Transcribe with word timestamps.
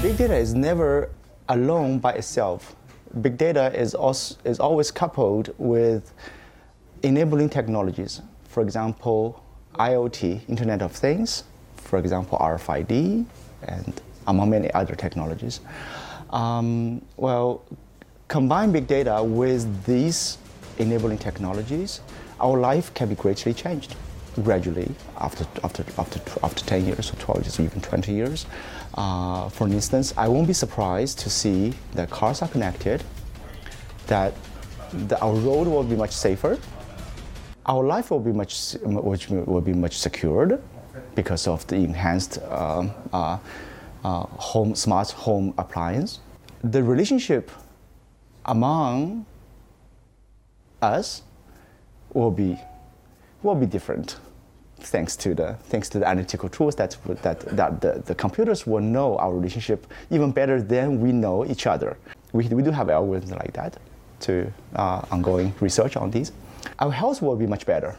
Big 0.00 0.16
data 0.16 0.36
is 0.36 0.54
never 0.54 1.10
alone 1.48 1.98
by 1.98 2.12
itself. 2.12 2.76
Big 3.20 3.36
data 3.36 3.76
is, 3.76 3.96
also, 3.96 4.36
is 4.44 4.60
always 4.60 4.92
coupled 4.92 5.52
with 5.58 6.14
enabling 7.02 7.48
technologies. 7.48 8.22
For 8.44 8.62
example, 8.62 9.42
IoT, 9.74 10.48
Internet 10.48 10.82
of 10.82 10.92
Things, 10.92 11.42
for 11.78 11.98
example, 11.98 12.38
RFID, 12.38 13.24
and 13.64 14.00
among 14.28 14.50
many 14.50 14.72
other 14.72 14.94
technologies. 14.94 15.60
Um, 16.30 17.02
well, 17.16 17.64
combine 18.28 18.70
big 18.70 18.86
data 18.86 19.20
with 19.20 19.84
these 19.84 20.38
enabling 20.78 21.18
technologies, 21.18 22.02
our 22.40 22.56
life 22.56 22.94
can 22.94 23.08
be 23.08 23.16
greatly 23.16 23.52
changed 23.52 23.96
gradually 24.42 24.90
after, 25.18 25.46
after, 25.64 25.84
after, 25.98 26.20
after 26.42 26.64
10 26.64 26.86
years 26.86 27.12
or 27.12 27.16
12 27.16 27.42
years 27.42 27.60
or 27.60 27.62
even 27.62 27.80
20 27.80 28.12
years. 28.12 28.46
Uh, 28.94 29.48
for 29.48 29.66
instance, 29.68 30.14
I 30.16 30.28
won't 30.28 30.46
be 30.46 30.52
surprised 30.52 31.18
to 31.20 31.30
see 31.30 31.74
that 31.92 32.10
cars 32.10 32.42
are 32.42 32.48
connected, 32.48 33.02
that 34.06 34.34
the, 34.92 35.20
our 35.20 35.34
road 35.34 35.68
will 35.68 35.84
be 35.84 35.96
much 35.96 36.12
safer, 36.12 36.58
our 37.66 37.84
life 37.84 38.10
will 38.10 38.20
be 38.20 38.32
much, 38.32 38.74
which 38.82 39.28
will 39.28 39.60
be 39.60 39.74
much 39.74 39.98
secured 39.98 40.60
because 41.14 41.46
of 41.46 41.66
the 41.66 41.76
enhanced 41.76 42.38
um, 42.44 42.90
uh, 43.12 43.38
uh, 44.04 44.20
home, 44.20 44.74
smart 44.74 45.10
home 45.10 45.52
appliance. 45.58 46.20
The 46.64 46.82
relationship 46.82 47.50
among 48.46 49.26
us 50.80 51.22
will 52.14 52.30
be 52.30 52.58
will 53.42 53.54
be 53.54 53.66
different 53.66 54.16
thanks 54.80 55.16
to 55.16 55.34
the 55.34 55.54
thanks 55.64 55.88
to 55.90 55.98
the 55.98 56.06
analytical 56.06 56.48
tools 56.48 56.74
that 56.76 56.96
that, 57.22 57.40
that 57.56 57.80
the, 57.80 58.02
the 58.06 58.14
computers 58.14 58.66
will 58.66 58.80
know 58.80 59.16
our 59.18 59.32
relationship 59.32 59.86
even 60.10 60.32
better 60.32 60.60
than 60.62 61.00
we 61.00 61.12
know 61.12 61.44
each 61.46 61.66
other. 61.66 61.96
We, 62.32 62.46
we 62.48 62.62
do 62.62 62.70
have 62.70 62.88
algorithms 62.88 63.30
like 63.30 63.52
that 63.54 63.78
to 64.20 64.52
uh, 64.76 65.02
ongoing 65.10 65.54
research 65.60 65.96
on 65.96 66.10
these. 66.10 66.32
Our 66.78 66.92
health 66.92 67.22
will 67.22 67.36
be 67.36 67.46
much 67.46 67.66
better 67.66 67.96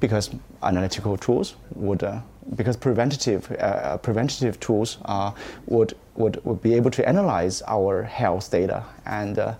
because 0.00 0.30
analytical 0.62 1.16
tools 1.16 1.56
would 1.74 2.02
uh, 2.02 2.20
because 2.56 2.76
preventative 2.76 3.50
uh, 3.60 3.98
preventative 3.98 4.58
tools 4.60 4.98
uh, 5.04 5.32
would, 5.66 5.94
would 6.14 6.44
would 6.44 6.62
be 6.62 6.74
able 6.74 6.90
to 6.90 7.08
analyze 7.08 7.62
our 7.66 8.02
health 8.02 8.50
data 8.50 8.84
and 9.06 9.38
uh, 9.38 9.54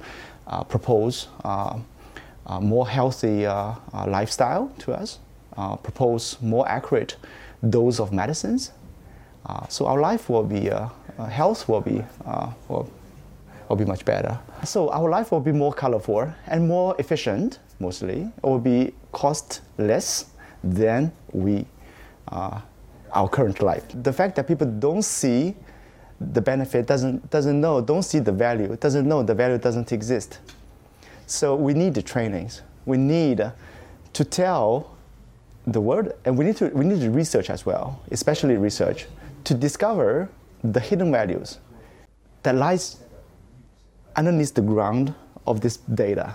uh, 0.47 0.65
propose 0.65 1.29
uh, 2.51 2.59
more 2.59 2.89
healthy 2.89 3.47
uh, 3.47 3.75
uh, 3.93 4.07
lifestyle 4.09 4.73
to 4.79 4.93
us, 4.93 5.19
Uh, 5.61 5.77
propose 5.77 6.41
more 6.41 6.67
accurate 6.67 7.17
dose 7.69 8.01
of 8.01 8.15
medicines. 8.15 8.73
Uh, 9.45 9.67
so 9.69 9.85
our 9.85 10.01
life 10.01 10.31
will 10.31 10.43
be, 10.43 10.71
uh, 10.71 10.89
health 11.29 11.69
will 11.69 11.83
be, 11.83 12.03
will, 12.69 12.89
will 13.69 13.77
be 13.77 13.85
much 13.85 14.03
better. 14.07 14.39
So 14.65 14.89
our 14.91 15.11
life 15.11 15.31
will 15.31 15.43
be 15.43 15.53
more 15.53 15.75
colorful 15.75 16.33
and 16.47 16.67
more 16.67 16.95
efficient, 16.99 17.59
mostly. 17.79 18.21
It 18.23 18.43
will 18.43 18.59
be 18.59 18.95
cost 19.13 19.61
less 19.77 20.31
than 20.65 21.13
we, 21.33 21.67
uh, 22.29 22.63
our 23.13 23.29
current 23.29 23.61
life. 23.61 23.85
The 24.03 24.15
fact 24.15 24.37
that 24.37 24.49
people 24.49 24.67
don't 24.67 25.05
see 25.05 25.55
the 26.33 26.41
benefit, 26.41 26.87
doesn't, 26.87 27.29
doesn't 27.29 27.61
know, 27.61 27.83
don't 27.83 28.05
see 28.05 28.21
the 28.21 28.33
value, 28.33 28.77
doesn't 28.77 29.07
know 29.07 29.23
the 29.23 29.35
value 29.35 29.59
doesn't 29.59 29.93
exist. 29.93 30.39
So 31.27 31.55
we 31.55 31.75
need 31.75 31.93
the 31.93 32.03
trainings. 32.03 32.63
We 32.87 32.97
need 32.97 33.53
to 34.15 34.25
tell 34.25 34.97
the 35.67 35.81
world, 35.81 36.13
and 36.25 36.37
we 36.37 36.45
need 36.45 36.57
to 36.57 36.69
we 36.69 36.85
need 36.85 37.01
to 37.01 37.11
research 37.11 37.51
as 37.51 37.67
well, 37.67 38.01
especially 38.11 38.57
research, 38.57 39.07
to 39.45 39.55
discover 39.55 40.29
the 40.63 40.81
hidden 40.81 41.11
values 41.11 41.59
that 42.43 42.55
lies 42.55 42.99
underneath 44.17 44.55
the 44.55 44.63
ground 44.63 45.15
of 45.47 45.61
this 45.61 45.79
data. 45.95 46.35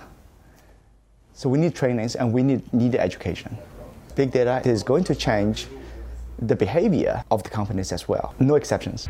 So 1.33 1.49
we 1.49 1.57
need 1.57 1.75
trainings 1.75 2.15
and 2.15 2.31
we 2.31 2.43
need 2.43 2.61
need 2.73 2.95
education. 2.95 3.57
Big 4.15 4.31
data 4.31 4.61
is 4.65 4.83
going 4.83 5.03
to 5.05 5.15
change 5.15 5.67
the 6.39 6.55
behavior 6.55 7.23
of 7.31 7.43
the 7.43 7.49
companies 7.49 7.91
as 7.91 8.07
well. 8.07 8.33
No 8.39 8.55
exceptions. 8.55 9.09